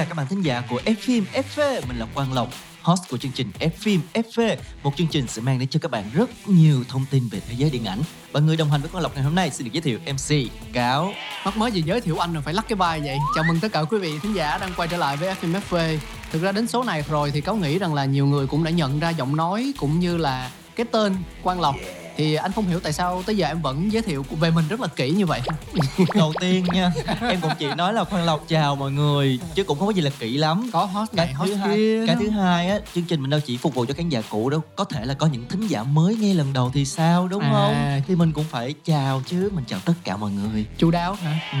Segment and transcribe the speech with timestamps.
[0.00, 1.80] cả các bạn thính giả của F phim FV.
[1.88, 2.48] Mình là Quang Lộc,
[2.82, 4.56] host của chương trình F phim FV.
[4.82, 7.54] Một chương trình sẽ mang đến cho các bạn rất nhiều thông tin về thế
[7.56, 7.98] giới điện ảnh.
[8.32, 10.52] Và người đồng hành với Quang Lộc ngày hôm nay xin được giới thiệu MC
[10.72, 11.12] Cáo.
[11.44, 13.72] Mắc mới gì giới thiệu anh rồi phải lắc cái vai vậy Chào mừng tất
[13.72, 15.98] cả quý vị thính giả đang quay trở lại với FMFV
[16.32, 18.70] Thực ra đến số này rồi thì cáo nghĩ rằng là nhiều người cũng đã
[18.70, 21.76] nhận ra giọng nói cũng như là cái tên Quang Lộc
[22.20, 24.80] thì anh không hiểu tại sao tới giờ em vẫn giới thiệu về mình rất
[24.80, 25.40] là kỹ như vậy
[26.14, 29.78] Đầu tiên nha, em cũng chỉ nói là Quang Lộc chào mọi người chứ cũng
[29.78, 30.70] không có gì là kỹ lắm.
[30.72, 33.56] có host Cái này thứ hai, cái thứ hai á, chương trình mình đâu chỉ
[33.56, 36.16] phục vụ cho khán giả cũ đâu, có thể là có những thính giả mới
[36.16, 37.50] nghe lần đầu thì sao đúng À.
[37.52, 38.02] không?
[38.08, 40.66] Thì mình cũng phải chào chứ, mình chào tất cả mọi người.
[40.78, 41.58] chu đáo hả Ừ.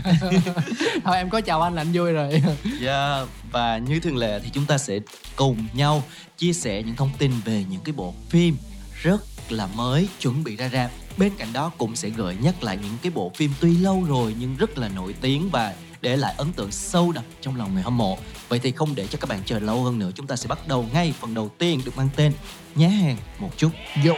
[1.04, 2.42] thôi em có chào anh là anh vui rồi
[2.82, 4.98] Yeah, và như thường lệ thì chúng ta sẽ
[5.36, 6.02] cùng nhau
[6.38, 8.56] chia sẻ những thông tin về những cái bộ phim
[9.02, 10.90] rất là mới chuẩn bị ra rạp.
[11.16, 14.34] Bên cạnh đó cũng sẽ gợi nhắc lại những cái bộ phim tuy lâu rồi
[14.40, 17.82] nhưng rất là nổi tiếng và để lại ấn tượng sâu đậm trong lòng người
[17.82, 18.18] hâm mộ.
[18.48, 20.68] Vậy thì không để cho các bạn chờ lâu hơn nữa, chúng ta sẽ bắt
[20.68, 22.32] đầu ngay phần đầu tiên được mang tên
[22.74, 23.70] Nhá hàng một chút.
[24.04, 24.12] Vô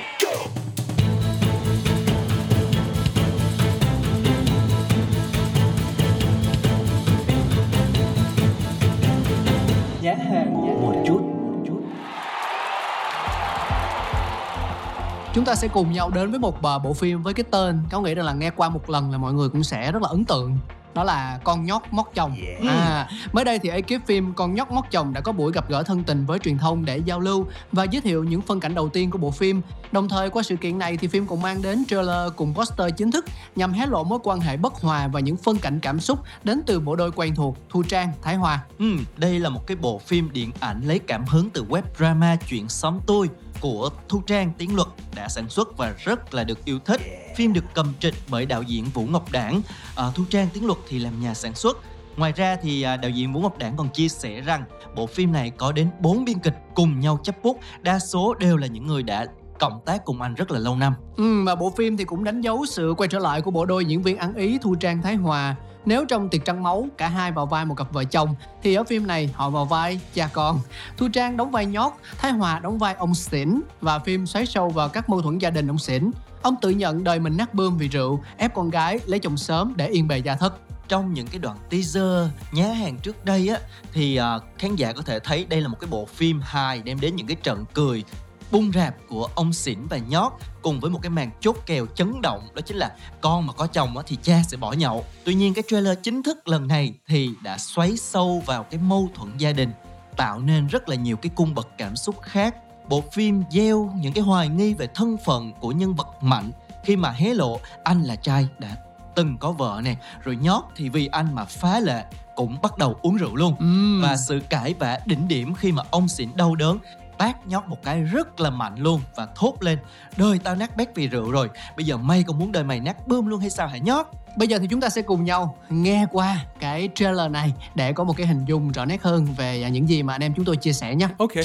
[15.35, 18.03] Chúng ta sẽ cùng nhau đến với một à, bộ phim với cái tên Cáo
[18.03, 20.25] nghĩ rằng là nghe qua một lần là mọi người cũng sẽ rất là ấn
[20.25, 20.59] tượng
[20.95, 22.37] đó là con nhóc móc chồng.
[22.69, 25.83] À mới đây thì ekip phim con nhóc móc chồng đã có buổi gặp gỡ
[25.83, 28.89] thân tình với truyền thông để giao lưu và giới thiệu những phân cảnh đầu
[28.89, 29.63] tiên của bộ phim.
[29.93, 33.11] Đồng thời qua sự kiện này thì phim cũng mang đến trailer cùng poster chính
[33.11, 33.25] thức
[33.57, 36.63] nhằm hé lộ mối quan hệ bất hòa và những phân cảnh cảm xúc đến
[36.67, 38.61] từ bộ đôi quen thuộc thu trang thái hòa.
[38.79, 38.87] Ừ,
[39.17, 42.69] đây là một cái bộ phim điện ảnh lấy cảm hứng từ web drama Chuyện
[42.69, 43.29] Xóm Tôi
[43.61, 47.01] của Thu Trang Tiến Luật đã sản xuất và rất là được yêu thích.
[47.37, 49.63] Phim được cầm trịch bởi đạo diễn Vũ Ngọc Đảng,
[49.97, 51.79] à, Thu Trang Tiến Luật thì làm nhà sản xuất.
[52.17, 54.65] Ngoài ra thì à, đạo diễn Vũ Ngọc Đảng còn chia sẻ rằng
[54.97, 58.57] bộ phim này có đến 4 biên kịch cùng nhau chấp bút, đa số đều
[58.57, 59.27] là những người đã
[59.61, 60.95] cộng tác cùng anh rất là lâu năm.
[61.17, 63.85] Ừ, và bộ phim thì cũng đánh dấu sự quay trở lại của bộ đôi
[63.85, 65.57] diễn viên ăn ý Thu Trang Thái Hòa.
[65.87, 68.85] Nếu trong Tiệc Trăng Máu cả hai vào vai một cặp vợ chồng thì ở
[68.85, 70.61] phim này họ vào vai cha con.
[70.97, 74.69] Thu Trang đóng vai nhót, Thái Hòa đóng vai ông xỉn và phim xoáy sâu
[74.69, 76.11] vào các mâu thuẫn gia đình ông xỉn.
[76.43, 79.73] Ông tự nhận đời mình nát bươm vì rượu, ép con gái lấy chồng sớm
[79.77, 80.55] để yên bề gia thất.
[80.89, 83.59] trong những cái đoạn teaser nhá hàng trước đây á
[83.93, 87.01] thì à, khán giả có thể thấy đây là một cái bộ phim hài đem
[87.01, 88.05] đến những cái trận cười
[88.53, 90.33] bung rạp của ông xỉn và nhót
[90.63, 93.67] cùng với một cái màn chốt kèo chấn động đó chính là con mà có
[93.67, 95.05] chồng thì cha sẽ bỏ nhậu.
[95.25, 99.09] Tuy nhiên cái trailer chính thức lần này thì đã xoáy sâu vào cái mâu
[99.15, 99.71] thuẫn gia đình
[100.17, 102.55] tạo nên rất là nhiều cái cung bậc cảm xúc khác.
[102.89, 106.51] Bộ phim gieo những cái hoài nghi về thân phận của nhân vật mạnh
[106.85, 108.77] khi mà hé lộ anh là trai đã
[109.15, 112.05] từng có vợ nè rồi nhót thì vì anh mà phá lệ
[112.37, 113.57] cũng bắt đầu uống rượu luôn.
[113.59, 114.01] Ừm.
[114.03, 116.79] và sự cãi vã đỉnh điểm khi mà ông xỉn đau đớn
[117.19, 119.79] tát nhót một cái rất là mạnh luôn và thốt lên
[120.17, 123.09] đời tao nát bét vì rượu rồi bây giờ mày còn muốn đời mày nát
[123.09, 124.07] bươm luôn hay sao hả nhót
[124.37, 128.05] Bây giờ thì chúng ta sẽ cùng nhau nghe qua cái trailer này để có
[128.05, 130.57] một cái hình dung rõ nét hơn về những gì mà anh em chúng tôi
[130.57, 131.09] chia sẻ nhé.
[131.19, 131.45] Okay.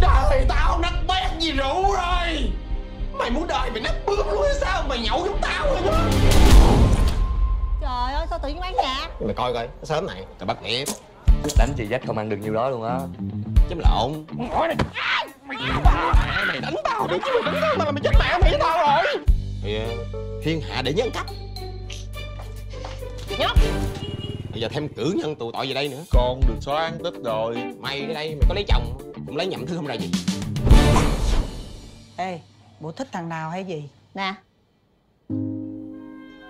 [0.00, 2.52] Đời tao nát bét vì rượu rồi.
[3.12, 4.82] Mày muốn đời mày nát bươm luôn hay sao?
[4.88, 5.92] Mày nhậu giống tao rồi đó.
[7.80, 9.08] Trời ơi sao tự nhiên bán nhà?
[9.24, 10.84] Mày coi coi sớm này tao bắt nghiệp
[11.58, 12.98] Đánh chị dắt không ăn được nhiêu đó luôn á.
[13.68, 14.24] Chấm lộn.
[15.46, 15.58] Mày
[16.46, 18.78] mày đánh tao được chứ mày đánh tao mà mày chết mẹ mày với tao
[18.78, 19.24] rồi.
[19.64, 19.88] Yeah.
[20.42, 21.26] Thiên hạ để nhân cấp.
[23.38, 23.58] Nhóc.
[24.52, 26.04] Bây giờ thêm cử nhân tù tội gì đây nữa.
[26.10, 29.46] Con được xóa án tích rồi Mày ở đây mày có lấy chồng Cũng lấy
[29.46, 30.10] nhậm thứ không ra gì.
[32.16, 32.40] Ê,
[32.80, 33.88] bộ thích thằng nào hay gì?
[34.14, 34.34] Nè.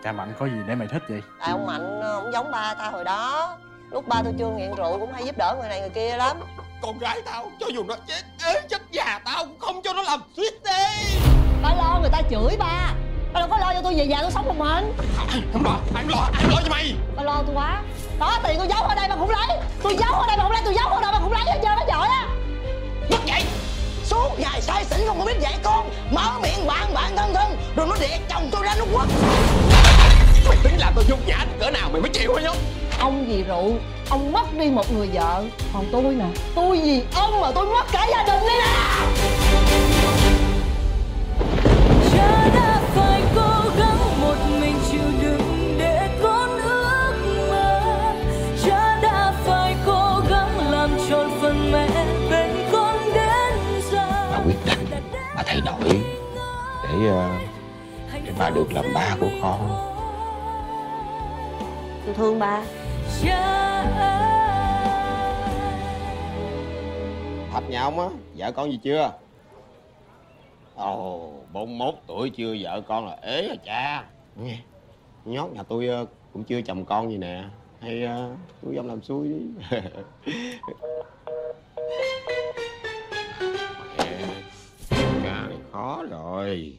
[0.04, 1.20] Cha mạnh có gì để mày thích vậy?
[1.40, 3.56] Tại ông Mạnh ờ, ông giống ba ta hồi đó
[3.90, 6.36] lúc ba tôi chưa nghiện rượu cũng hay giúp đỡ người này người kia lắm.
[6.82, 10.02] Con gái tao cho dù nó chết ế chết già tao cũng không cho nó
[10.02, 11.18] làm suýt đi.
[11.62, 12.92] Ba lo người ta chửi ba.
[13.32, 14.96] Ba đâu có lo cho tôi về nhà tôi sống một mình.
[15.52, 16.94] Không lo ai lo ai lo cho mày.
[17.16, 17.82] Ba lo tôi quá.
[18.18, 19.58] Đó tiền tôi giấu ở đây mà cũng lấy.
[19.82, 21.58] Tôi giấu ở đây mà không lấy tôi giấu ở đây mà cũng lấy hết
[21.62, 22.26] trơn hết trời á.
[23.10, 23.42] Mất vậy.
[24.04, 25.90] Suốt ngày say xỉn không có biết dạy con.
[26.10, 29.06] Mở miệng bạn bạn thân thân rồi nó địa chồng tôi ra nước quốc.
[30.48, 32.56] Mày tính làm tôi nhục nhã cỡ nào mày mới chịu hả nhóc?
[32.98, 33.72] Ông vì rượu?
[34.10, 35.44] Ông mất đi một người vợ.
[35.72, 36.24] Còn tôi nè.
[36.54, 38.74] Tôi vì ông mà tôi mất cả gia đình đây nè.
[42.12, 47.12] Cha đã phải cố gắng một mình chịu đựng để con ước
[47.50, 47.80] mơ.
[48.64, 51.88] Cha đã phải cố gắng làm tròn phần mẹ
[52.30, 54.08] bên con đến giờ.
[54.32, 54.86] Bà quyết định
[55.36, 56.00] Bà thay đổi
[56.84, 57.28] Để ờ,
[58.24, 59.84] để bà được làm ba của con.
[62.06, 62.60] Tôi thương ba
[67.52, 69.12] Thập nhà ông á Vợ con gì chưa?
[70.76, 74.04] Ồ 41 tuổi chưa vợ con là ế à cha.
[74.36, 74.58] Nghe
[75.24, 77.44] Nhót nhà tôi ờ, cũng chưa chồng con gì nè.
[77.80, 78.30] Hay ờ,
[78.62, 79.40] tôi dám làm xui đi.
[83.98, 84.16] Mẹ,
[85.24, 86.78] Ca này khó rồi.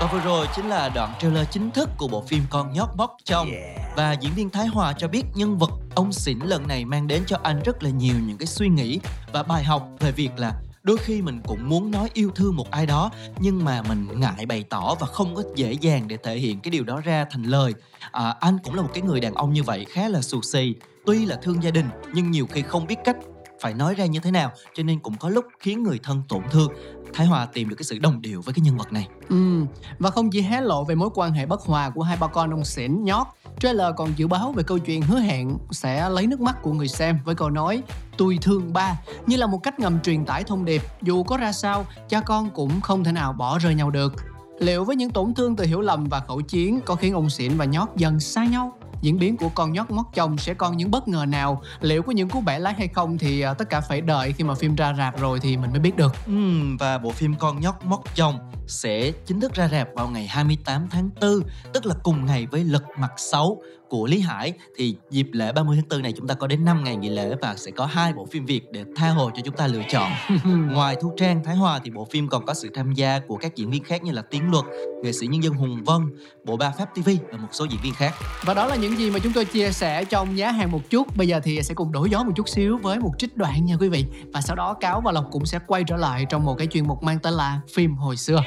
[0.00, 3.16] Và vừa rồi chính là đoạn trailer chính thức của bộ phim Con nhóc móc
[3.24, 3.48] trong
[3.96, 7.22] Và diễn viên Thái Hòa cho biết nhân vật ông xỉn lần này mang đến
[7.26, 9.00] cho anh rất là nhiều những cái suy nghĩ
[9.32, 12.70] và bài học về việc là đôi khi mình cũng muốn nói yêu thương một
[12.70, 16.36] ai đó nhưng mà mình ngại bày tỏ và không có dễ dàng để thể
[16.36, 17.74] hiện cái điều đó ra thành lời.
[18.12, 20.74] À, anh cũng là một cái người đàn ông như vậy khá là xù xì.
[21.06, 23.16] Tuy là thương gia đình nhưng nhiều khi không biết cách
[23.60, 24.50] phải nói ra như thế nào.
[24.74, 26.72] Cho nên cũng có lúc khiến người thân tổn thương.
[27.12, 29.08] Thái hòa tìm được cái sự đồng điệu với cái nhân vật này.
[29.28, 29.64] Ừ,
[29.98, 32.50] và không chỉ hé lộ về mối quan hệ bất hòa của hai ba con
[32.50, 33.26] ông xỉn nhót,
[33.60, 36.88] trailer còn dự báo về câu chuyện hứa hẹn sẽ lấy nước mắt của người
[36.88, 37.82] xem với câu nói
[38.16, 39.00] tôi thương ba.
[39.26, 42.50] Như là một cách ngầm truyền tải thông điệp dù có ra sao cha con
[42.50, 44.12] cũng không thể nào bỏ rơi nhau được.
[44.58, 47.56] Liệu với những tổn thương từ hiểu lầm và khẩu chiến có khiến ông xỉn
[47.56, 48.72] và nhót dần xa nhau?
[49.00, 51.62] Diễn biến của con nhóc móc chồng sẽ còn những bất ngờ nào?
[51.80, 54.44] Liệu có những cú bẻ lái hay không thì à, tất cả phải đợi khi
[54.44, 56.14] mà phim ra rạp rồi thì mình mới biết được.
[56.26, 56.32] Ừ,
[56.78, 60.88] và bộ phim Con nhóc móc chồng sẽ chính thức ra rạp vào ngày 28
[60.90, 61.40] tháng 4
[61.72, 65.76] tức là cùng ngày với Lật mặt xấu của Lý Hải thì dịp lễ 30
[65.76, 68.12] tháng 4 này chúng ta có đến 5 ngày nghỉ lễ và sẽ có hai
[68.12, 70.12] bộ phim Việt để tha hồ cho chúng ta lựa chọn.
[70.72, 73.56] Ngoài Thu Trang, Thái Hòa thì bộ phim còn có sự tham gia của các
[73.56, 74.64] diễn viên khác như là Tiến Luật,
[75.02, 76.00] nghệ sĩ nhân dân Hùng Vân,
[76.44, 78.14] bộ ba Pháp TV và một số diễn viên khác.
[78.44, 81.16] Và đó là những gì mà chúng tôi chia sẻ trong giá hàng một chút
[81.16, 83.76] Bây giờ thì sẽ cùng đổi gió một chút xíu với một trích đoạn nha
[83.80, 86.54] quý vị Và sau đó Cáo và Lộc cũng sẽ quay trở lại trong một
[86.58, 88.42] cái chuyên mục mang tên là Phim hồi xưa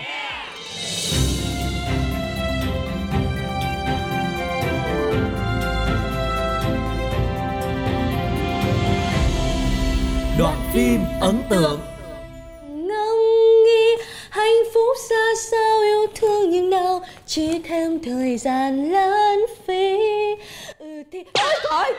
[10.43, 11.79] Đoạn phim ấn tượng.
[12.67, 13.17] Ngâm
[13.65, 13.95] nghi
[14.29, 19.99] hạnh phúc xa sao yêu thương nhưng nào chỉ thêm thời gian lãng phí.
[20.79, 21.93] Ừ thì ôi trời!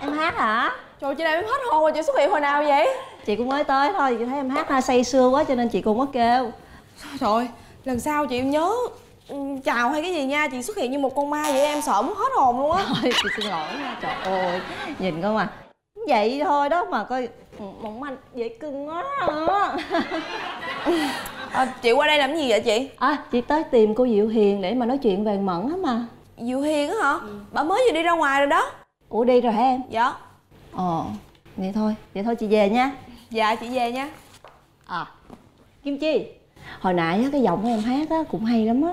[0.00, 0.76] Em hát hả?
[1.00, 2.88] Trời chị này em hết hồn rồi chị xuất hiện hồi nào vậy?
[3.26, 5.68] chị cũng mới tới thôi chị thấy em hát ha say sưa quá cho nên
[5.68, 6.52] chị cũng có kêu.
[7.20, 7.48] Trời ơi,
[7.84, 8.72] lần sau chị nhớ
[9.28, 11.82] ừ, chào hay cái gì nha Chị xuất hiện như một con ma vậy em
[11.82, 12.84] sợ muốn hết hồn luôn á.
[12.88, 14.60] Thôi chị xin lỗi nha trời ơi
[14.98, 15.48] nhìn coi mà
[16.06, 17.28] vậy thôi đó mà coi.
[17.58, 19.04] Ừ, mỏng manh dễ cưng quá
[21.52, 21.66] à.
[21.82, 22.88] Chị qua đây làm gì vậy chị?
[22.98, 26.06] à chị tới tìm cô Diệu Hiền để mà nói chuyện về mẫn á mà.
[26.38, 27.18] Diệu Hiền á hả?
[27.52, 28.70] Bà mới vừa đi ra ngoài rồi đó.
[29.08, 29.82] Ủa đi rồi hả em?
[29.90, 30.12] Dạ.
[30.72, 31.04] Ờ
[31.56, 32.90] vậy thôi vậy thôi chị về nha.
[33.30, 34.08] Dạ chị về nha.
[34.86, 35.06] À
[35.84, 36.26] Kim Chi
[36.80, 38.92] hồi nãy á, cái giọng của em hát á cũng hay lắm á.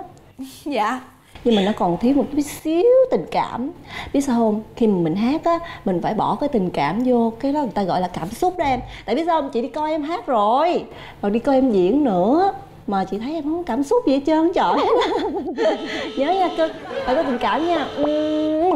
[0.66, 1.02] Dạ
[1.44, 3.72] nhưng mà nó còn thiếu một chút xíu tình cảm.
[4.14, 4.62] Biết sao không?
[4.76, 7.72] Khi mà mình hát á, mình phải bỏ cái tình cảm vô cái đó người
[7.74, 8.80] ta gọi là cảm xúc đó em.
[9.06, 9.52] Tại biết sao không?
[9.52, 10.86] Chị đi coi em hát rồi.
[11.22, 12.54] Còn đi coi em diễn nữa.
[12.88, 14.76] Mà chị thấy em không có cảm xúc gì hết trơn trời
[16.18, 16.72] nhớ nha cưng
[17.06, 17.88] phải có tình cảm nha.
[17.96, 18.72] Ừ.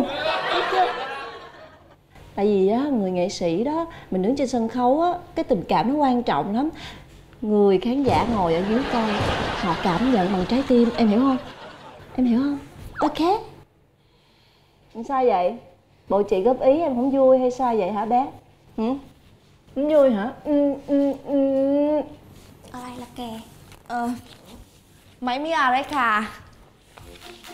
[2.36, 5.63] Tại vì á, người nghệ sĩ đó, mình đứng trên sân khấu á, cái tình
[5.67, 6.69] cảm nó quan trọng lắm.
[7.41, 9.12] Người khán giả ngồi ở dưới coi,
[9.55, 11.38] họ cảm nhận bằng trái tim, em hiểu không?
[12.17, 12.59] Em hiểu không?
[13.00, 13.41] Ok
[15.07, 15.55] sao vậy?
[16.09, 18.27] Bộ chị góp ý em không vui hay sao vậy hả bé?
[18.77, 18.83] Hử?
[19.75, 20.33] Không vui hả?
[20.43, 22.01] Ừ ừ ừ.
[22.71, 23.39] Ai là kè.
[23.88, 24.09] Ờ
[25.21, 25.71] Mấy miếng à?
[25.71, 26.31] đấy cả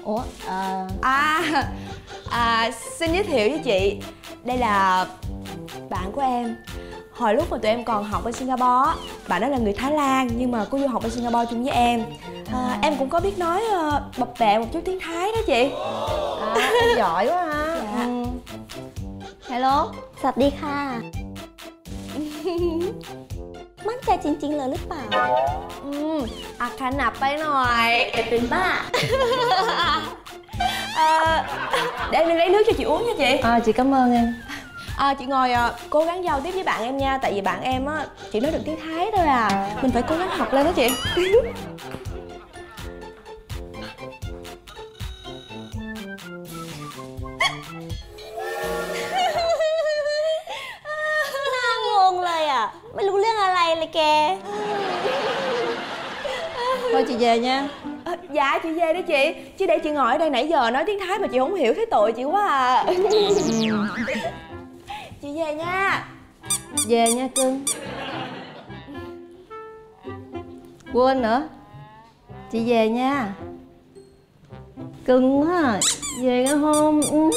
[0.03, 0.87] ủa à...
[1.01, 1.41] à
[2.29, 3.99] à xin giới thiệu với chị.
[4.43, 5.05] Đây là
[5.89, 6.55] bạn của em.
[7.11, 8.91] Hồi lúc mà tụi em còn học ở singapore
[9.27, 11.73] bạn đó là người thái lan nhưng mà có du học ở singapore chung với
[11.73, 12.05] em.
[12.53, 15.71] À, em cũng có biết nói ờ, bập bẹ một chút tiếng thái đó chị.
[16.55, 17.79] À, em giỏi quá ha.
[17.83, 18.03] Dạ.
[18.03, 18.23] ừ.
[19.49, 19.91] hello.
[20.23, 20.99] Sập đi kha.
[24.02, 25.04] ดีค่ะ มั่นใจจริงๆเลยหรือเปล่า
[25.84, 26.18] อืม
[26.60, 28.66] อักขนับไปหน่อย แต่เป็นบ้า
[30.96, 31.44] Ờ,
[32.10, 34.34] Để em đi lấy nước cho chị uống nha chị à chị cảm ơn em
[34.96, 37.62] à, chị ngồi à, cố gắng giao tiếp với bạn em nha tại vì bạn
[37.62, 39.48] em á chỉ nói được tiếng thái thôi à
[39.82, 40.88] mình phải cố gắng học lên đó chị
[53.83, 54.37] này kìa
[56.91, 57.67] thôi chị về nha.
[58.05, 59.33] À, dạ chị về đó chị.
[59.57, 61.73] Chứ để chị ngồi ở đây nãy giờ nói tiếng thái mà chị không hiểu
[61.73, 62.85] thấy tội chị quá à.
[65.21, 66.05] Chị về nha.
[66.87, 67.65] Về nha cưng.
[70.93, 71.43] Quên nữa.
[72.51, 73.33] Chị về nha.
[75.05, 75.79] Cưng quá à.
[76.21, 77.29] về cái hôm ừ.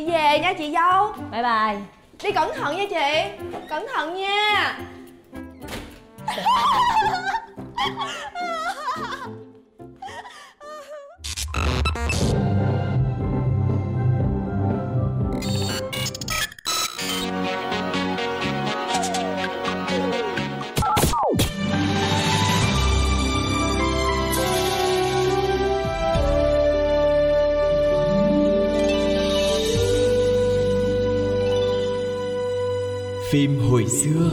[0.00, 1.12] Chị về nha chị dâu.
[1.32, 1.76] Bye bye.
[2.22, 4.78] Đi cẩn thận nha chị cẩn thận nha
[33.30, 34.30] Phim hồi xưa.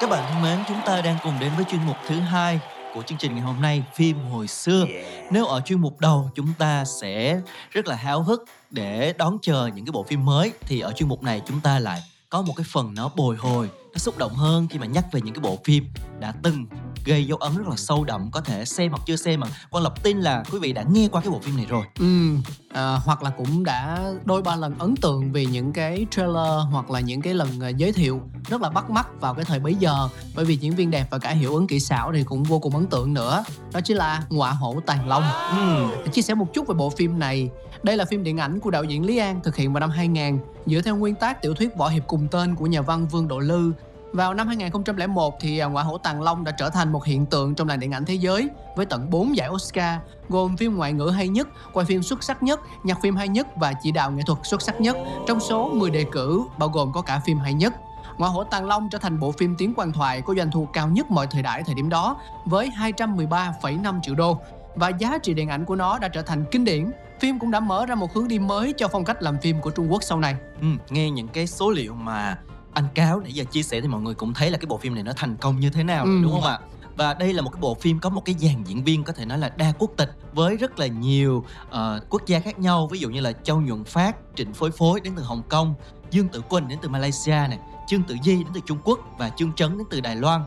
[0.00, 2.60] Các bạn thân mến, chúng ta đang cùng đến với chuyên mục thứ hai
[2.94, 4.86] của chương trình ngày hôm nay phim hồi xưa.
[5.30, 9.70] Nếu ở chuyên mục đầu chúng ta sẽ rất là háo hức để đón chờ
[9.74, 10.52] những cái bộ phim mới.
[10.60, 13.68] Thì ở chuyên mục này chúng ta lại có một cái phần nó bồi hồi,
[13.92, 15.88] nó xúc động hơn khi mà nhắc về những cái bộ phim
[16.20, 16.66] đã từng
[17.04, 19.84] gây dấu ấn rất là sâu đậm có thể xem hoặc chưa xem mà quan
[19.84, 21.84] lập tin là quý vị đã nghe qua cái bộ phim này rồi.
[21.98, 22.34] Ừ
[22.74, 26.90] à, hoặc là cũng đã đôi ba lần ấn tượng vì những cái trailer hoặc
[26.90, 29.74] là những cái lần à, giới thiệu rất là bắt mắt vào cái thời bấy
[29.74, 30.08] giờ.
[30.36, 32.76] Bởi vì diễn viên đẹp và cả hiệu ứng kỹ xảo thì cũng vô cùng
[32.76, 33.44] ấn tượng nữa.
[33.72, 35.22] Đó chính là ngọa hổ tàn long.
[35.50, 36.10] Ừ.
[36.12, 37.50] chia sẻ một chút về bộ phim này.
[37.82, 40.38] Đây là phim điện ảnh của đạo diễn Lý An thực hiện vào năm 2000
[40.66, 43.38] dựa theo nguyên tác tiểu thuyết võ hiệp cùng tên của nhà văn Vương Độ
[43.38, 43.72] Lư
[44.14, 47.54] vào năm 2001 thì à, ngoại hổ Tàng Long đã trở thành một hiện tượng
[47.54, 51.08] trong làng điện ảnh thế giới với tận 4 giải Oscar gồm phim ngoại ngữ
[51.08, 54.22] hay nhất, quay phim xuất sắc nhất, nhạc phim hay nhất và chỉ đạo nghệ
[54.26, 54.96] thuật xuất sắc nhất
[55.28, 57.74] trong số 10 đề cử bao gồm có cả phim hay nhất.
[58.18, 60.88] ngoại hổ Tàng Long trở thành bộ phim tiếng quan thoại có doanh thu cao
[60.88, 64.38] nhất mọi thời đại thời điểm đó với 213,5 triệu đô
[64.74, 66.90] và giá trị điện ảnh của nó đã trở thành kinh điển.
[67.20, 69.70] Phim cũng đã mở ra một hướng đi mới cho phong cách làm phim của
[69.70, 70.36] Trung Quốc sau này.
[70.60, 72.38] Ừ, nghe những cái số liệu mà
[72.74, 74.94] anh cáo nãy giờ chia sẻ thì mọi người cũng thấy là cái bộ phim
[74.94, 76.20] này nó thành công như thế nào ừ.
[76.22, 76.58] đúng không ạ?
[76.96, 79.24] Và đây là một cái bộ phim có một cái dàn diễn viên có thể
[79.24, 81.76] nói là đa quốc tịch với rất là nhiều uh,
[82.10, 82.86] quốc gia khác nhau.
[82.86, 85.74] Ví dụ như là châu nhuận phát trịnh phối phối đến từ hồng kông
[86.10, 89.30] dương tử quỳnh đến từ malaysia này trương tử di đến từ trung quốc và
[89.30, 90.40] trương trấn đến từ đài loan.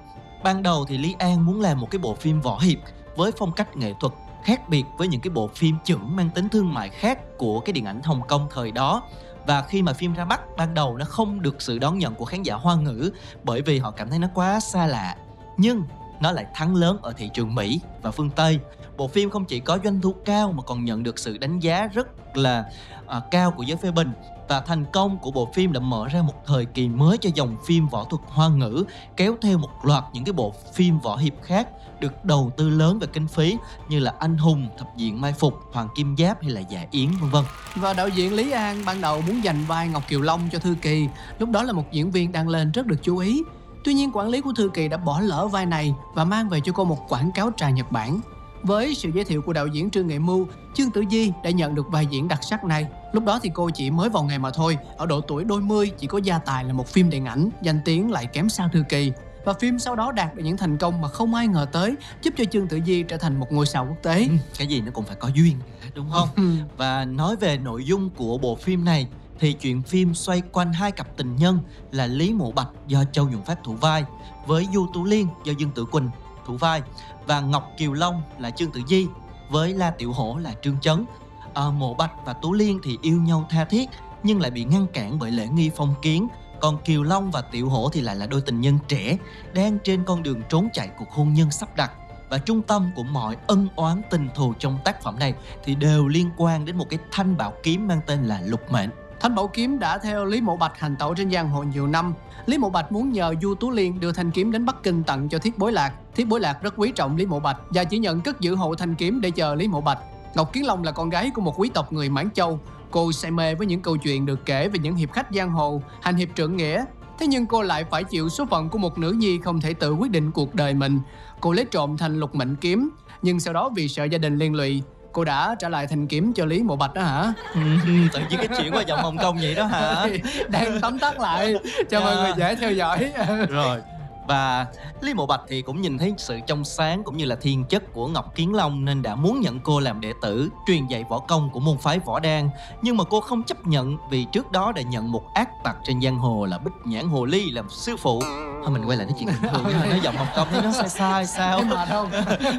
[0.44, 2.78] Ban đầu thì lý an muốn làm một cái bộ phim võ hiệp
[3.16, 6.50] với phong cách nghệ thuật khác biệt với những cái bộ phim chưởng mang tính
[6.50, 9.04] thương mại khác của cái điện ảnh hồng kông thời đó
[9.48, 12.26] và khi mà phim ra mắt ban đầu nó không được sự đón nhận của
[12.26, 13.12] khán giả hoa ngữ
[13.44, 15.16] bởi vì họ cảm thấy nó quá xa lạ.
[15.58, 15.84] Nhưng
[16.20, 18.60] nó lại thắng lớn ở thị trường Mỹ và phương Tây.
[18.98, 21.88] Bộ phim không chỉ có doanh thu cao mà còn nhận được sự đánh giá
[21.94, 22.72] rất là
[23.18, 24.12] uh, cao của giới phê bình.
[24.48, 27.58] Và thành công của bộ phim đã mở ra một thời kỳ mới cho dòng
[27.66, 28.84] phim võ thuật hoa ngữ
[29.18, 31.68] kéo theo một loạt những cái bộ phim võ hiệp khác
[32.00, 33.58] được đầu tư lớn về kinh phí
[33.90, 37.10] như là Anh Hùng, Thập diện Mai Phục, Hoàng Kim Giáp hay là Dạ Yến
[37.22, 37.44] vân vân.
[37.76, 40.76] Và đạo diễn Lý An ban đầu muốn dành vai Ngọc Kiều Long cho Thư
[40.82, 41.08] Kỳ,
[41.40, 43.44] lúc đó là một diễn viên đang lên rất được chú ý.
[43.84, 46.60] Tuy nhiên quản lý của Thư Kỳ đã bỏ lỡ vai này và mang về
[46.64, 48.20] cho cô một quảng cáo trà Nhật Bản.
[48.64, 51.76] Với sự giới thiệu của đạo diễn Trương Nghệ Mưu, Trương Tử Di đã nhận
[51.76, 52.86] được vai diễn đặc sắc này.
[53.14, 55.92] Lúc đó thì cô chỉ mới vào nghề mà thôi, ở độ tuổi đôi mươi
[55.98, 58.84] chỉ có gia tài là một phim điện ảnh, danh tiếng lại kém sao Thư
[58.90, 59.12] Kỳ
[59.48, 62.34] và phim sau đó đạt được những thành công mà không ai ngờ tới giúp
[62.38, 64.20] cho Trương Tử Di trở thành một ngôi sao quốc tế.
[64.20, 65.60] Ừ, cái gì nó cũng phải có duyên
[65.96, 66.30] đúng không?
[66.36, 66.44] Ừ.
[66.78, 69.08] và nói về nội dung của bộ phim này
[69.40, 71.60] thì chuyện phim xoay quanh hai cặp tình nhân
[71.92, 74.04] là Lý Mộ Bạch do Châu Nhuận Phát thủ vai
[74.46, 76.10] với Du Tú Liên do Dương Tử Quỳnh
[76.46, 76.82] thủ vai
[77.28, 79.08] và Ngọc Kiều Long là Trương Tử Di
[79.50, 81.06] với La Tiểu Hổ là Trương Chấn.
[81.54, 83.90] À, Mộ Bạch và Tú Liên thì yêu nhau tha thiết
[84.24, 86.28] nhưng lại bị ngăn cản bởi lễ nghi phong kiến
[86.60, 89.18] còn Kiều Long và Tiểu Hổ thì lại là đôi tình nhân trẻ,
[89.54, 91.92] đang trên con đường trốn chạy cuộc hôn nhân sắp đặt
[92.30, 95.34] và trung tâm của mọi ân oán tình thù trong tác phẩm này
[95.64, 98.90] thì đều liên quan đến một cái thanh bảo kiếm mang tên là Lục Mệnh.
[99.20, 102.14] Thanh Bảo Kiếm đã theo Lý Mộ Bạch hành tẩu trên giang hồ nhiều năm.
[102.46, 105.30] Lý Mộ Bạch muốn nhờ Du Tú Liên đưa thanh kiếm đến Bắc Kinh tặng
[105.30, 105.94] cho Thiết Bối Lạc.
[106.16, 108.76] Thiết Bối Lạc rất quý trọng Lý Mộ Bạch và chỉ nhận cất giữ hộ
[108.76, 110.00] thanh kiếm để chờ Lý Mộ Bạch.
[110.36, 112.60] Ngọc Kiến Long là con gái của một quý tộc người Mãn Châu.
[112.92, 115.82] Cô say mê với những câu chuyện được kể về những hiệp khách giang hồ,
[116.02, 116.86] hành hiệp trượng nghĩa.
[117.20, 119.94] Thế nhưng cô lại phải chịu số phận của một nữ nhi không thể tự
[119.94, 121.00] quyết định cuộc đời mình.
[121.42, 122.90] Cô lấy trộm thành lục mệnh kiếm,
[123.22, 124.82] nhưng sau đó vì sợ gia đình liên lụy,
[125.14, 127.34] cô đã trả lại thành kiếm cho Lý Mộ Bạch đó hả?
[127.54, 127.60] Ừ,
[128.14, 130.06] tự nhiên cái chuyện qua dòng Hồng Kông vậy đó hả?
[130.50, 131.54] Đang tóm tắt lại
[131.90, 132.00] cho Dạ.
[132.00, 133.12] mọi người dễ theo dõi.
[133.50, 133.82] Rồi
[134.28, 134.66] và
[135.02, 137.94] Lý Mộ Bạch thì cũng nhìn thấy sự trong sáng cũng như là thiên chất
[137.94, 141.20] của Ngọc Kiến Long nên đã muốn nhận cô làm đệ tử, truyền dạy võ
[141.20, 142.50] công của môn phái võ đan.
[142.82, 146.02] Nhưng mà cô không chấp nhận vì trước đó đã nhận một ác tặc trên
[146.02, 148.22] giang hồ là Bích Nhãn Hồ Ly làm sư phụ.
[148.64, 150.90] Thôi mình quay lại nói chuyện bình thường nha, nói giọng Hồng Kông nó sai
[150.90, 151.62] sai sao.
[151.62, 152.10] Mệt không?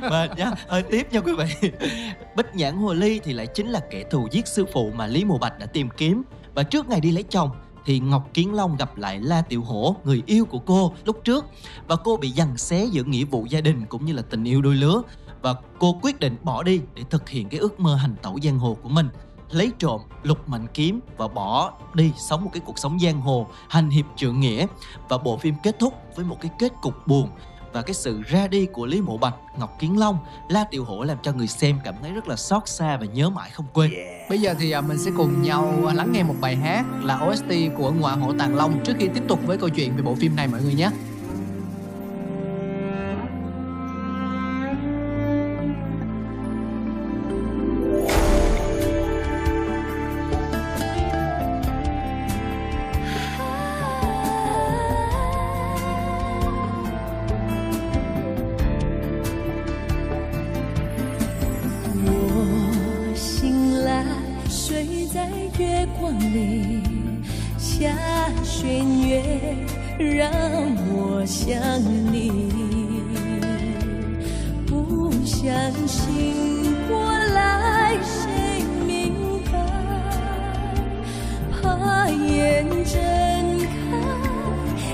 [0.11, 1.71] Mệt nha, hơi tiếp nha quý vị.
[2.37, 5.25] Bích Nhãn Hồ Ly thì lại chính là kẻ thù giết sư phụ mà Lý
[5.25, 6.23] Mộ Bạch đã tìm kiếm.
[6.55, 7.51] Và trước ngày đi lấy chồng
[7.89, 11.47] thì Ngọc Kiến Long gặp lại La Tiểu Hổ, người yêu của cô lúc trước.
[11.87, 14.63] Và cô bị giằng xé giữa nghĩa vụ gia đình cũng như là tình yêu
[14.63, 15.03] đôi lứa.
[15.43, 18.59] Và cô quyết định bỏ đi để thực hiện cái ước mơ hành tẩu giang
[18.59, 19.09] hồ của mình.
[19.51, 23.47] Lấy trộm lục mạnh kiếm và bỏ đi sống một cái cuộc sống giang hồ
[23.69, 24.67] hành hiệp trượng nghĩa.
[25.09, 27.29] Và bộ phim kết thúc với một cái kết cục buồn
[27.73, 31.05] và cái sự ra đi của Lý Mộ Bạch, Ngọc Kiến Long, La Tiểu Hổ
[31.05, 33.91] làm cho người xem cảm thấy rất là xót xa và nhớ mãi không quên.
[34.29, 37.21] Bây giờ thì à, mình sẽ cùng nhau à, lắng nghe một bài hát là
[37.27, 40.15] OST của Ngoại hộ Tàng Long trước khi tiếp tục với câu chuyện về bộ
[40.15, 40.91] phim này mọi người nhé.
[67.79, 67.87] 下
[68.43, 69.23] 弦月
[69.99, 70.29] 让
[70.91, 71.57] 我想
[72.13, 72.51] 你。
[74.67, 75.49] 不相
[75.87, 79.53] 信过来谁明白？
[81.63, 83.01] 怕眼睁
[83.63, 83.79] 开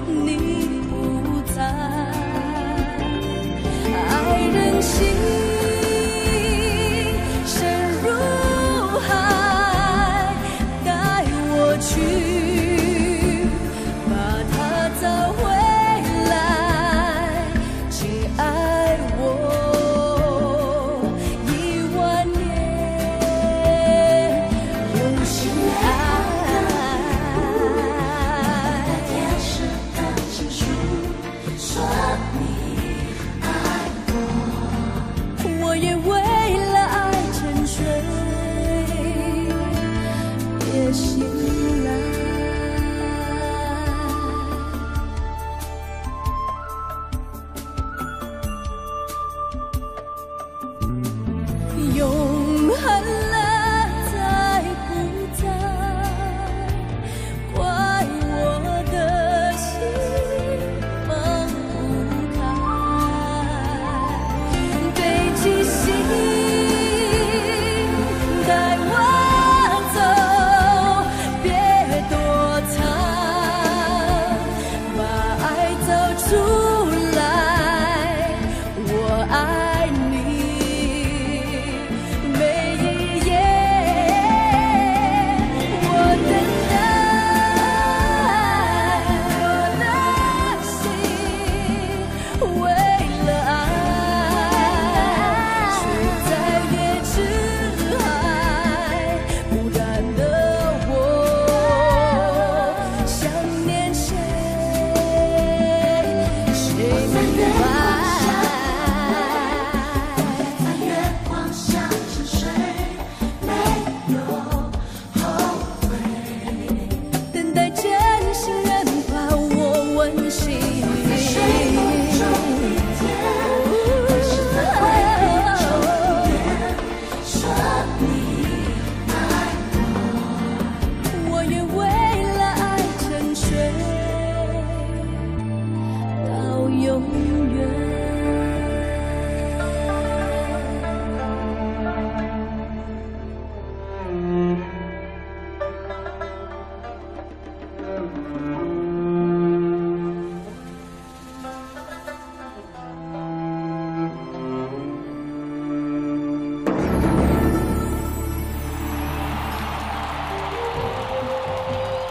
[0.07, 0.93] 你不
[1.57, 1.65] 在，
[4.11, 4.13] 爱
[4.53, 5.14] 人心。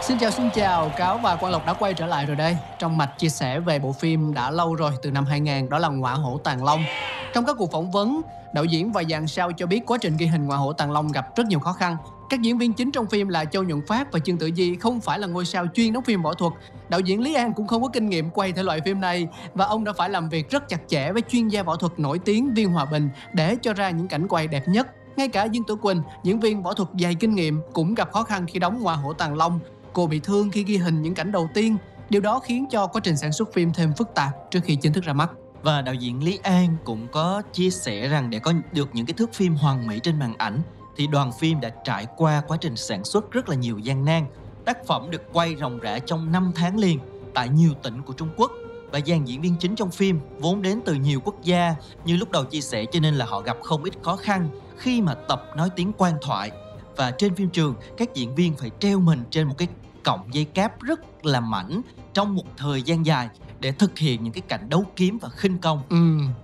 [0.06, 2.96] Xin chào xin chào, Cáo và Quang Lộc đã quay trở lại rồi đây Trong
[2.96, 6.14] mạch chia sẻ về bộ phim đã lâu rồi từ năm 2000 đó là Ngọa
[6.14, 6.82] Hổ Tàng Long
[7.34, 8.20] Trong các cuộc phỏng vấn,
[8.54, 11.12] đạo diễn và dàn sao cho biết quá trình ghi hình Ngọa Hổ Tàng Long
[11.12, 11.96] gặp rất nhiều khó khăn
[12.30, 15.00] Các diễn viên chính trong phim là Châu Nhuận Phát và Trương Tử Di không
[15.00, 16.52] phải là ngôi sao chuyên đóng phim võ thuật.
[16.88, 19.64] Đạo diễn Lý An cũng không có kinh nghiệm quay thể loại phim này và
[19.64, 22.54] ông đã phải làm việc rất chặt chẽ với chuyên gia võ thuật nổi tiếng
[22.54, 24.86] Viên Hòa Bình để cho ra những cảnh quay đẹp nhất.
[25.16, 28.22] Ngay cả Dương Tử Quỳnh, diễn viên võ thuật dày kinh nghiệm cũng gặp khó
[28.22, 29.60] khăn khi đóng Hoa Hổ Tàng Long.
[29.94, 31.76] Cô bị thương khi ghi hình những cảnh đầu tiên.
[32.10, 34.92] Điều đó khiến cho quá trình sản xuất phim thêm phức tạp trước khi chính
[34.92, 35.30] thức ra mắt.
[35.62, 39.14] Và đạo diễn Lý An cũng có chia sẻ rằng để có được những cái
[39.14, 40.60] thước phim hoàn mỹ trên màn ảnh,
[40.96, 44.26] thì đoàn phim đã trải qua quá trình sản xuất rất là nhiều gian nan.
[44.64, 46.98] Tác phẩm được quay ròng rã trong 5 tháng liền
[47.34, 48.52] tại nhiều tỉnh của Trung Quốc
[48.92, 52.30] và dàn diễn viên chính trong phim vốn đến từ nhiều quốc gia, như lúc
[52.30, 55.44] đầu chia sẻ cho nên là họ gặp không ít khó khăn khi mà tập
[55.56, 56.50] nói tiếng quan thoại
[56.96, 59.68] và trên phim trường, các diễn viên phải treo mình trên một cái
[60.04, 61.80] cọng dây cáp rất là mảnh
[62.14, 63.28] trong một thời gian dài
[63.60, 65.82] để thực hiện những cái cảnh đấu kiếm và khinh công.
[65.88, 65.96] Ừ,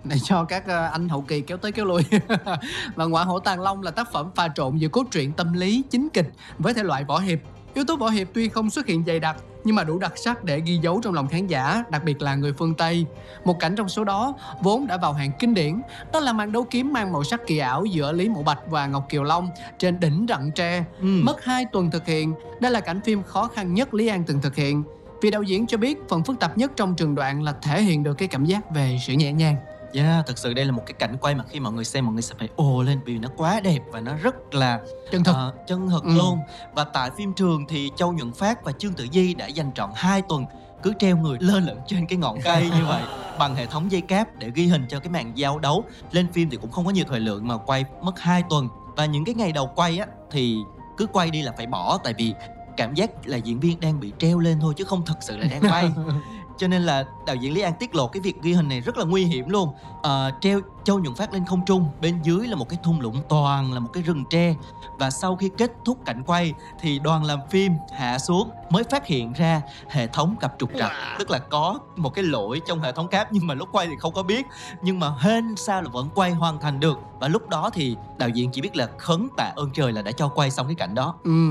[0.05, 2.03] để cho các ờ, anh hậu kỳ kéo tới kéo lui.
[2.95, 5.83] và Ngoại hổ Tàng Long là tác phẩm pha trộn giữa cốt truyện tâm lý,
[5.91, 7.39] chính kịch với thể loại võ hiệp.
[7.75, 10.45] Yếu tố võ hiệp tuy không xuất hiện dày đặc nhưng mà đủ đặc sắc
[10.45, 13.07] để ghi dấu trong lòng khán giả, đặc biệt là người phương Tây.
[13.45, 15.81] Một cảnh trong số đó vốn đã vào hàng kinh điển,
[16.13, 18.87] đó là màn đấu kiếm mang màu sắc kỳ ảo giữa Lý Mộ Bạch và
[18.87, 20.85] Ngọc Kiều Long trên đỉnh rặng tre.
[21.01, 21.07] Ừ.
[21.23, 24.41] Mất 2 tuần thực hiện, đây là cảnh phim khó khăn nhất Lý An từng
[24.41, 24.83] thực hiện.
[25.23, 28.03] Vì đạo diễn cho biết phần phức tạp nhất trong trường đoạn là thể hiện
[28.03, 29.57] được cái cảm giác về sự nhẹ nhàng.
[29.93, 32.07] Yeah, dạ, thực sự đây là một cái cảnh quay mà khi mọi người xem
[32.07, 35.25] mọi người sẽ phải ồ lên vì nó quá đẹp và nó rất là chân
[35.25, 36.11] thực, uh, chân thực ừ.
[36.17, 36.39] luôn.
[36.75, 39.91] Và tại phim trường thì Châu Nhuận Phát và Trương Tử Di đã dành trọn
[39.95, 40.45] 2 tuần
[40.83, 43.03] cứ treo người lên lẫn trên cái ngọn cây như vậy
[43.39, 45.85] bằng hệ thống dây cáp để ghi hình cho cái màn giao đấu.
[46.13, 49.07] Lên phim thì cũng không có nhiều thời lượng mà quay mất 2 tuần và
[49.07, 50.57] những cái ngày đầu quay á thì
[50.97, 52.35] cứ quay đi là phải bỏ tại vì
[52.77, 55.47] cảm giác là diễn viên đang bị treo lên thôi chứ không thực sự là
[55.51, 55.91] đang quay
[56.61, 58.97] cho nên là đạo diễn Lý An tiết lộ cái việc ghi hình này rất
[58.99, 59.73] là nguy hiểm luôn.
[60.03, 63.23] À, treo Châu Nhuận Phát lên không trung bên dưới là một cái thung lũng
[63.29, 64.55] toàn là một cái rừng tre.
[64.99, 69.07] Và sau khi kết thúc cảnh quay thì đoàn làm phim hạ xuống mới phát
[69.07, 70.93] hiện ra hệ thống cặp trục trặc.
[71.19, 73.95] Tức là có một cái lỗi trong hệ thống cáp nhưng mà lúc quay thì
[73.99, 74.47] không có biết.
[74.83, 76.99] Nhưng mà hên sao là vẫn quay hoàn thành được.
[77.21, 80.13] Và lúc đó thì đạo diễn chỉ biết là khấn tạ ơn trời là đã
[80.13, 81.15] cho quay xong cái cảnh đó.
[81.25, 81.51] Ừ.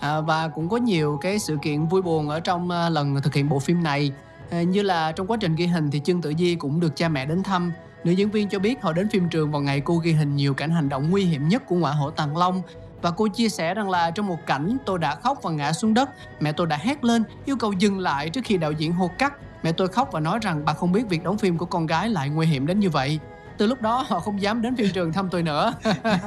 [0.00, 3.34] À, và cũng có nhiều cái sự kiện vui buồn ở trong uh, lần thực
[3.34, 4.12] hiện bộ phim này
[4.52, 7.08] à, như là trong quá trình ghi hình thì Trương Tử Di cũng được cha
[7.08, 7.72] mẹ đến thăm.
[8.04, 10.54] Nữ diễn viên cho biết họ đến phim trường vào ngày cô ghi hình nhiều
[10.54, 12.62] cảnh hành động nguy hiểm nhất của ngoại hổ Tàng Long.
[13.02, 15.94] Và cô chia sẻ rằng là trong một cảnh tôi đã khóc và ngã xuống
[15.94, 16.10] đất
[16.40, 19.32] mẹ tôi đã hét lên yêu cầu dừng lại trước khi đạo diễn hô cắt.
[19.62, 22.08] Mẹ tôi khóc và nói rằng bà không biết việc đóng phim của con gái
[22.08, 23.18] lại nguy hiểm đến như vậy
[23.62, 25.72] từ lúc đó họ không dám đến phim trường thăm tôi nữa.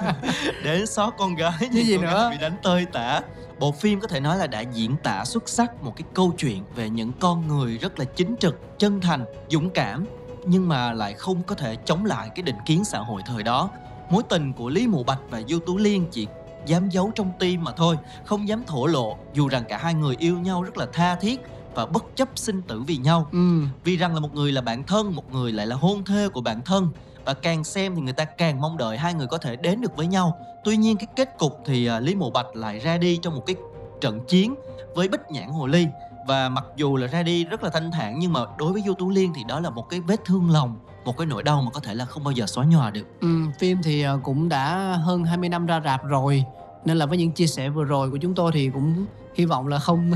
[0.64, 2.30] Đến xót con gái như gì nữa.
[2.32, 3.22] bị đánh tơi tả.
[3.60, 6.64] Bộ phim có thể nói là đã diễn tả xuất sắc một cái câu chuyện
[6.76, 10.06] về những con người rất là chính trực chân thành dũng cảm
[10.46, 13.70] nhưng mà lại không có thể chống lại cái định kiến xã hội thời đó.
[14.10, 16.28] Mối tình của lý mộ bạch và du tú liên chỉ
[16.66, 20.16] dám giấu trong tim mà thôi không dám thổ lộ dù rằng cả hai người
[20.20, 21.42] yêu nhau rất là tha thiết
[21.76, 23.28] và bất chấp sinh tử vì nhau.
[23.32, 23.62] Ừ.
[23.84, 26.42] vì rằng là một người là bạn thân một người lại là hôn thê của
[26.42, 26.90] bạn thân
[27.26, 29.96] và càng xem thì người ta càng mong đợi hai người có thể đến được
[29.96, 30.38] với nhau.
[30.64, 33.44] Tuy nhiên cái kết cục thì à, lý mộ bạch lại ra đi trong một
[33.46, 33.56] cái
[34.02, 34.56] trận chiến
[34.96, 35.88] với bích nhãn hồ ly.
[36.28, 38.94] Và mặc dù là ra đi rất là thanh thản nhưng mà đối với du
[38.94, 41.72] tú liên thì đó là một cái vết thương lòng một cái nỗi đau mà
[41.72, 43.08] có thể là không bao giờ xóa nhòa được.
[43.22, 43.28] Ừ,
[43.60, 46.44] phim thì à, cũng đã hơn 20 năm ra rạp rồi
[46.86, 49.68] nên là với những chia sẻ vừa rồi của chúng tôi thì cũng hy vọng
[49.68, 50.12] là không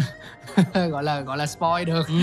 [0.91, 2.13] gọi là gọi là spoil được ừ.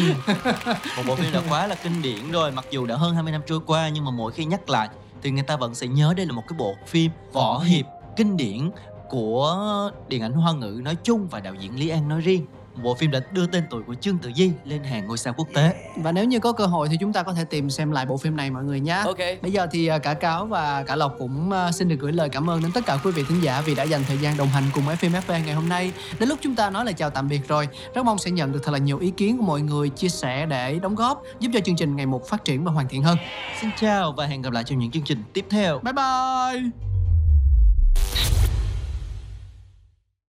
[0.97, 3.41] một bộ phim đã quá là kinh điển rồi, mặc dù đã hơn 20 năm
[3.47, 4.89] trôi qua nhưng mà mỗi khi nhắc lại
[5.23, 8.37] thì người ta vẫn sẽ nhớ đây là một cái bộ phim võ hiệp kinh
[8.37, 8.71] điển
[9.09, 12.47] của điện ảnh hoa ngữ nói chung và đạo diễn Lý An nói riêng
[12.83, 15.49] bộ phim đã đưa tên tuổi của Trương Tử Di lên hàng ngôi sao quốc
[15.55, 15.75] tế.
[15.97, 18.17] Và nếu như có cơ hội thì chúng ta có thể tìm xem lại bộ
[18.17, 19.03] phim này mọi người nhé.
[19.05, 19.19] Ok.
[19.43, 22.29] Bây giờ thì à, cả Cáo và cả Lộc cũng à, xin được gửi lời
[22.29, 24.49] cảm ơn đến tất cả quý vị thính giả vì đã dành thời gian đồng
[24.49, 25.93] hành cùng FM FV ngày hôm nay.
[26.19, 27.69] Đến lúc chúng ta nói là chào tạm biệt rồi.
[27.95, 30.47] Rất mong sẽ nhận được thật là nhiều ý kiến của mọi người chia sẻ
[30.47, 33.17] để đóng góp giúp cho chương trình ngày một phát triển và hoàn thiện hơn.
[33.61, 35.79] Xin chào và hẹn gặp lại trong những chương trình tiếp theo.
[35.79, 36.71] Bye bye.